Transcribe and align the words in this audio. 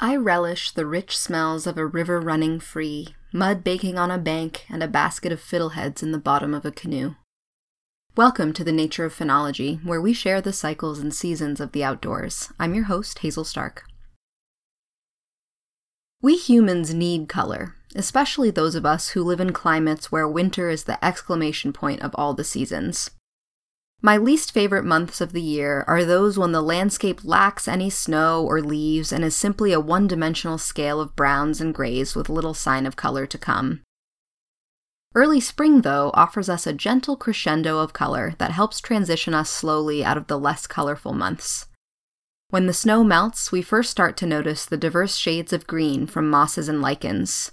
I 0.00 0.16
relish 0.16 0.72
the 0.72 0.86
rich 0.86 1.16
smells 1.16 1.68
of 1.68 1.78
a 1.78 1.86
river 1.86 2.20
running 2.20 2.58
free, 2.58 3.14
mud 3.32 3.62
baking 3.62 3.96
on 3.96 4.10
a 4.10 4.18
bank, 4.18 4.66
and 4.68 4.82
a 4.82 4.88
basket 4.88 5.30
of 5.30 5.40
fiddleheads 5.40 6.02
in 6.02 6.10
the 6.10 6.18
bottom 6.18 6.52
of 6.52 6.64
a 6.64 6.72
canoe. 6.72 7.14
Welcome 8.16 8.52
to 8.54 8.64
the 8.64 8.72
Nature 8.72 9.04
of 9.04 9.14
Phenology, 9.14 9.84
where 9.84 10.00
we 10.00 10.12
share 10.12 10.40
the 10.40 10.52
cycles 10.52 10.98
and 10.98 11.14
seasons 11.14 11.60
of 11.60 11.70
the 11.70 11.84
outdoors. 11.84 12.52
I'm 12.58 12.74
your 12.74 12.84
host, 12.84 13.20
Hazel 13.20 13.44
Stark. 13.44 13.84
We 16.20 16.36
humans 16.36 16.92
need 16.92 17.28
color, 17.28 17.76
especially 17.94 18.50
those 18.50 18.74
of 18.74 18.84
us 18.84 19.10
who 19.10 19.22
live 19.22 19.38
in 19.38 19.52
climates 19.52 20.10
where 20.10 20.26
winter 20.26 20.70
is 20.70 20.84
the 20.84 21.02
exclamation 21.04 21.72
point 21.72 22.02
of 22.02 22.10
all 22.16 22.34
the 22.34 22.42
seasons. 22.42 23.12
My 24.02 24.16
least 24.16 24.52
favorite 24.52 24.84
months 24.84 25.20
of 25.20 25.32
the 25.32 25.42
year 25.42 25.84
are 25.86 26.04
those 26.04 26.38
when 26.38 26.52
the 26.52 26.60
landscape 26.60 27.24
lacks 27.24 27.66
any 27.66 27.88
snow 27.88 28.44
or 28.44 28.60
leaves 28.60 29.12
and 29.12 29.24
is 29.24 29.34
simply 29.34 29.72
a 29.72 29.80
one 29.80 30.06
dimensional 30.06 30.58
scale 30.58 31.00
of 31.00 31.16
browns 31.16 31.60
and 31.60 31.74
grays 31.74 32.14
with 32.14 32.28
little 32.28 32.54
sign 32.54 32.84
of 32.84 32.96
color 32.96 33.26
to 33.26 33.38
come. 33.38 33.80
Early 35.14 35.40
spring, 35.40 35.82
though, 35.82 36.10
offers 36.12 36.48
us 36.48 36.66
a 36.66 36.72
gentle 36.72 37.16
crescendo 37.16 37.78
of 37.78 37.92
color 37.92 38.34
that 38.38 38.50
helps 38.50 38.80
transition 38.80 39.32
us 39.32 39.48
slowly 39.48 40.04
out 40.04 40.16
of 40.16 40.26
the 40.26 40.38
less 40.38 40.66
colorful 40.66 41.12
months. 41.12 41.66
When 42.50 42.66
the 42.66 42.72
snow 42.72 43.04
melts, 43.04 43.50
we 43.50 43.62
first 43.62 43.90
start 43.90 44.16
to 44.18 44.26
notice 44.26 44.66
the 44.66 44.76
diverse 44.76 45.16
shades 45.16 45.52
of 45.52 45.66
green 45.66 46.06
from 46.06 46.28
mosses 46.28 46.68
and 46.68 46.82
lichens. 46.82 47.52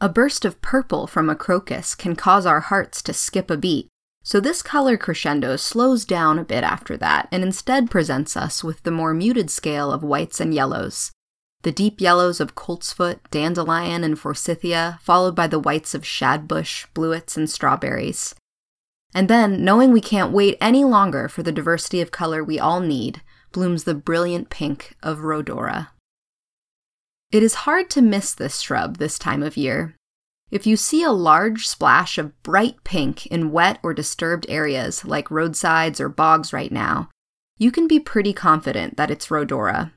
A 0.00 0.08
burst 0.08 0.44
of 0.44 0.60
purple 0.60 1.06
from 1.06 1.30
a 1.30 1.36
crocus 1.36 1.94
can 1.94 2.16
cause 2.16 2.44
our 2.44 2.60
hearts 2.60 3.02
to 3.02 3.12
skip 3.12 3.50
a 3.50 3.56
beat, 3.56 3.88
so 4.22 4.38
this 4.38 4.62
color 4.62 4.96
crescendo 4.96 5.56
slows 5.56 6.04
down 6.04 6.38
a 6.38 6.44
bit 6.44 6.62
after 6.62 6.96
that 6.96 7.28
and 7.32 7.42
instead 7.42 7.90
presents 7.90 8.36
us 8.36 8.62
with 8.62 8.82
the 8.82 8.90
more 8.90 9.12
muted 9.12 9.50
scale 9.50 9.92
of 9.92 10.02
whites 10.02 10.40
and 10.40 10.54
yellows. 10.54 11.10
The 11.62 11.72
deep 11.72 12.00
yellows 12.00 12.40
of 12.40 12.54
coltsfoot, 12.54 13.18
dandelion, 13.30 14.02
and 14.02 14.18
forsythia, 14.18 14.98
followed 15.02 15.34
by 15.34 15.46
the 15.46 15.60
whites 15.60 15.94
of 15.94 16.04
shadbush, 16.04 16.86
bluets, 16.94 17.36
and 17.36 17.48
strawberries. 17.48 18.34
And 19.14 19.28
then, 19.28 19.64
knowing 19.64 19.92
we 19.92 20.00
can't 20.00 20.32
wait 20.32 20.56
any 20.60 20.84
longer 20.84 21.28
for 21.28 21.42
the 21.42 21.52
diversity 21.52 22.00
of 22.00 22.10
color 22.10 22.42
we 22.42 22.58
all 22.58 22.80
need, 22.80 23.22
blooms 23.52 23.84
the 23.84 23.94
brilliant 23.94 24.50
pink 24.50 24.94
of 25.02 25.18
rhodora. 25.18 25.88
It 27.30 27.42
is 27.42 27.54
hard 27.54 27.90
to 27.90 28.02
miss 28.02 28.34
this 28.34 28.60
shrub 28.60 28.98
this 28.98 29.18
time 29.18 29.42
of 29.42 29.56
year, 29.56 29.94
if 30.52 30.66
you 30.66 30.76
see 30.76 31.02
a 31.02 31.10
large 31.10 31.66
splash 31.66 32.18
of 32.18 32.40
bright 32.42 32.76
pink 32.84 33.24
in 33.26 33.50
wet 33.50 33.78
or 33.82 33.94
disturbed 33.94 34.44
areas 34.50 35.02
like 35.02 35.30
roadsides 35.30 35.98
or 35.98 36.10
bogs 36.10 36.52
right 36.52 36.70
now, 36.70 37.08
you 37.56 37.72
can 37.72 37.88
be 37.88 37.98
pretty 37.98 38.34
confident 38.34 38.98
that 38.98 39.10
it's 39.10 39.28
Rhodora. 39.28 39.92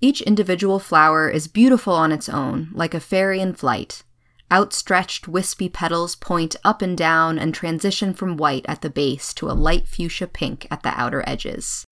Each 0.00 0.20
individual 0.22 0.78
flower 0.78 1.28
is 1.28 1.48
beautiful 1.48 1.94
on 1.94 2.12
its 2.12 2.28
own, 2.28 2.70
like 2.72 2.94
a 2.94 3.00
fairy 3.00 3.40
in 3.40 3.54
flight. 3.54 4.04
Outstretched, 4.52 5.26
wispy 5.26 5.68
petals 5.68 6.14
point 6.14 6.54
up 6.64 6.80
and 6.80 6.96
down 6.96 7.36
and 7.36 7.52
transition 7.52 8.14
from 8.14 8.36
white 8.36 8.64
at 8.68 8.82
the 8.82 8.90
base 8.90 9.34
to 9.34 9.50
a 9.50 9.52
light 9.52 9.88
fuchsia 9.88 10.28
pink 10.28 10.68
at 10.70 10.84
the 10.84 10.90
outer 10.90 11.24
edges. 11.26 11.84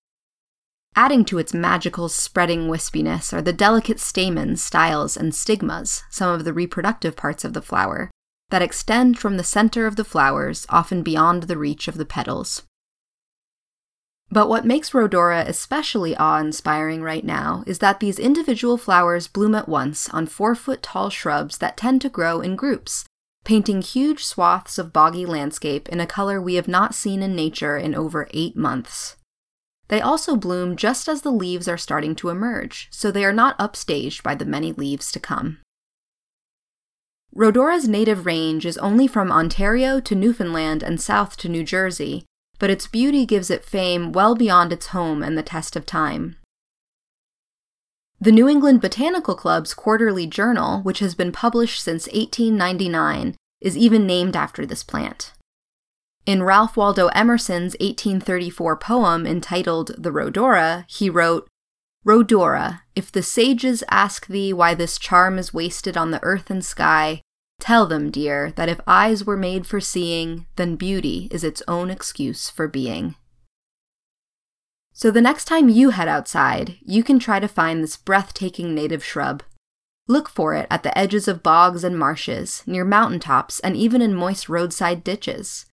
Adding 0.97 1.25
to 1.27 1.39
its 1.39 1.55
magical 1.55 2.09
spreading 2.09 2.69
wispiness 2.69 3.33
are 3.33 3.43
the 3.43 3.53
delicate 3.53 4.01
stamens, 4.01 4.63
styles, 4.63 5.17
and 5.17 5.35
stigmas, 5.35 6.03
some 6.11 6.33
of 6.33 6.45
the 6.45 6.53
reproductive 6.53 7.17
parts 7.17 7.45
of 7.45 7.53
the 7.53 7.63
flower, 7.63 8.11
that 8.51 8.63
extend 8.63 9.19
from 9.19 9.37
the 9.37 9.45
center 9.45 9.87
of 9.87 9.97
the 9.97 10.05
flowers, 10.05 10.67
often 10.69 11.03
beyond 11.03 11.45
the 11.45 11.57
reach 11.57 11.87
of 11.87 11.97
the 11.97 12.05
petals. 12.05 12.63
But 14.33 14.49
what 14.49 14.65
makes 14.65 14.91
Rhodora 14.91 15.45
especially 15.47 16.17
awe 16.17 16.39
inspiring 16.39 17.03
right 17.03 17.25
now 17.25 17.65
is 17.67 17.81
that 17.81 17.99
these 17.99 18.19
individual 18.19 18.77
flowers 18.77 19.27
bloom 19.27 19.57
at 19.57 19.69
once 19.69 20.09
on 20.11 20.27
four 20.27 20.55
foot 20.55 20.83
tall 20.83 21.11
shrubs 21.11 21.59
that 21.59 21.77
tend 21.77 22.01
to 22.03 22.09
grow 22.09 22.41
in 22.41 22.55
groups, 22.55 23.05
painting 23.45 23.83
huge 23.83 24.25
swaths 24.25 24.79
of 24.79 24.93
boggy 24.93 25.27
landscape 25.27 25.89
in 25.89 26.01
a 26.01 26.07
color 26.07 26.41
we 26.41 26.55
have 26.55 26.69
not 26.69 26.95
seen 26.95 27.23
in 27.23 27.35
nature 27.35 27.77
in 27.77 27.95
over 27.95 28.29
eight 28.33 28.57
months. 28.57 29.17
They 29.91 30.01
also 30.01 30.37
bloom 30.37 30.77
just 30.77 31.09
as 31.09 31.23
the 31.23 31.33
leaves 31.33 31.67
are 31.67 31.77
starting 31.77 32.15
to 32.17 32.29
emerge, 32.29 32.87
so 32.93 33.11
they 33.11 33.25
are 33.25 33.33
not 33.33 33.59
upstaged 33.59 34.23
by 34.23 34.37
the 34.37 34.45
many 34.45 34.71
leaves 34.71 35.11
to 35.11 35.19
come. 35.19 35.59
Rhodora's 37.35 37.89
native 37.89 38.25
range 38.25 38.65
is 38.65 38.79
only 38.79 39.09
from 39.09 39.33
Ontario 39.33 39.99
to 39.99 40.15
Newfoundland 40.15 40.85
and 40.85 41.01
south 41.01 41.37
to 41.39 41.49
New 41.49 41.65
Jersey, 41.65 42.25
but 42.61 42.71
its 42.71 42.87
beauty 42.87 43.27
gives 43.27 43.51
it 43.51 43.65
fame 43.65 44.13
well 44.13 44.37
beyond 44.37 44.73
its 44.73 44.89
home 44.89 45.25
and 45.25 45.37
the 45.37 45.43
test 45.43 45.75
of 45.75 45.87
time. 45.87 46.37
The 48.21 48.33
New 48.33 48.49
England 48.49 48.81
Botanical 48.81 49.35
Club's 49.35 49.75
quarterly 49.75 50.29
journal, 50.29 50.83
which 50.83 51.01
has 51.01 51.17
been 51.17 51.33
published 51.33 51.83
since 51.83 52.07
1899, 52.07 53.35
is 53.61 53.77
even 53.77 54.07
named 54.07 54.37
after 54.37 54.65
this 54.65 54.85
plant. 54.85 55.33
In 56.27 56.43
Ralph 56.43 56.77
Waldo 56.77 57.09
Emerson's 57.09 57.75
1834 57.81 58.77
poem 58.77 59.27
entitled 59.27 59.93
The 59.97 60.11
Rhodora, 60.11 60.85
he 60.87 61.09
wrote, 61.09 61.49
Rhodora, 62.07 62.83
if 62.95 63.11
the 63.11 63.23
sages 63.23 63.83
ask 63.91 64.27
thee 64.27 64.53
why 64.53 64.75
this 64.75 64.99
charm 64.99 65.39
is 65.39 65.55
wasted 65.55 65.97
on 65.97 66.11
the 66.11 66.23
earth 66.23 66.51
and 66.51 66.65
sky, 66.65 67.23
tell 67.59 67.87
them, 67.87 68.11
dear, 68.11 68.53
that 68.53 68.69
if 68.69 68.81
eyes 68.87 69.25
were 69.25 69.37
made 69.37 69.67
for 69.67 69.81
seeing, 69.81 70.47
then 70.57 70.77
beauty 70.77 71.29
is 71.31 71.43
its 71.43 71.63
own 71.67 71.91
excuse 71.91 72.51
for 72.51 72.69
being. 72.69 73.17
So 74.93 75.11
the 75.11 75.23
next 75.23 75.47
time 75.47 75.71
you 75.71 75.91
head 75.91 76.09
outside, 76.09 76.77
you 76.83 77.03
can 77.03 77.19
try 77.19 77.41
to 77.41 77.49
find 77.49 77.83
this 77.83 77.97
breathtaking 77.97 78.75
native 78.75 79.05
shrub. 79.05 79.43
Look 80.07 80.29
for 80.29 80.55
it 80.55 80.67
at 80.71 80.83
the 80.83 80.97
edges 80.97 81.29
of 81.29 81.43
bogs 81.43 81.85
and 81.85 81.99
marshes, 81.99 82.63
near 82.67 82.85
mountain 82.85 83.21
tops, 83.21 83.61
and 83.61 83.77
even 83.77 84.03
in 84.03 84.15
moist 84.15 84.49
roadside 84.49 85.03
ditches. 85.03 85.67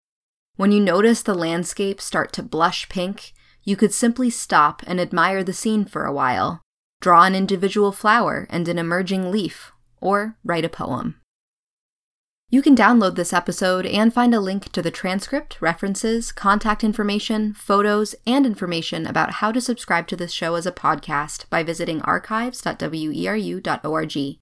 When 0.56 0.72
you 0.72 0.80
notice 0.80 1.22
the 1.22 1.34
landscape 1.34 2.00
start 2.00 2.32
to 2.32 2.42
blush 2.42 2.88
pink, 2.88 3.34
you 3.62 3.76
could 3.76 3.92
simply 3.92 4.30
stop 4.30 4.82
and 4.86 4.98
admire 4.98 5.44
the 5.44 5.52
scene 5.52 5.84
for 5.84 6.06
a 6.06 6.12
while, 6.12 6.62
draw 7.02 7.24
an 7.24 7.34
individual 7.34 7.92
flower 7.92 8.46
and 8.48 8.66
an 8.66 8.78
emerging 8.78 9.30
leaf, 9.30 9.72
or 10.00 10.38
write 10.42 10.64
a 10.64 10.70
poem. 10.70 11.20
You 12.48 12.62
can 12.62 12.76
download 12.76 13.16
this 13.16 13.32
episode 13.32 13.86
and 13.86 14.14
find 14.14 14.32
a 14.32 14.40
link 14.40 14.70
to 14.72 14.80
the 14.80 14.92
transcript, 14.92 15.60
references, 15.60 16.32
contact 16.32 16.84
information, 16.84 17.52
photos, 17.52 18.14
and 18.24 18.46
information 18.46 19.04
about 19.04 19.32
how 19.32 19.50
to 19.52 19.60
subscribe 19.60 20.06
to 20.06 20.16
this 20.16 20.32
show 20.32 20.54
as 20.54 20.64
a 20.64 20.72
podcast 20.72 21.50
by 21.50 21.64
visiting 21.64 22.00
archives.weru.org. 22.02 24.38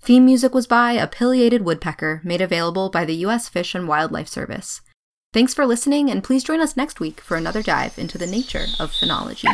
Theme 0.00 0.24
music 0.24 0.54
was 0.54 0.66
by 0.66 0.92
a 0.92 1.06
pileated 1.06 1.64
woodpecker 1.64 2.22
made 2.24 2.40
available 2.40 2.88
by 2.88 3.04
the 3.04 3.16
U.S. 3.16 3.48
Fish 3.48 3.74
and 3.74 3.86
Wildlife 3.86 4.28
Service. 4.28 4.80
Thanks 5.34 5.52
for 5.52 5.66
listening, 5.66 6.12
and 6.12 6.22
please 6.22 6.44
join 6.44 6.60
us 6.60 6.76
next 6.76 7.00
week 7.00 7.20
for 7.20 7.36
another 7.36 7.60
dive 7.60 7.98
into 7.98 8.16
the 8.16 8.24
nature 8.24 8.66
of 8.78 8.92
phenology. 8.92 9.52